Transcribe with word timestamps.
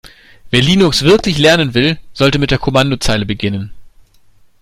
Wer 0.49 0.63
Linux 0.63 1.03
wirklich 1.03 1.37
lernen 1.37 1.75
will, 1.75 1.99
sollte 2.11 2.39
mit 2.39 2.49
der 2.49 2.57
Kommandozeile 2.57 3.23
beginnen. 3.27 3.71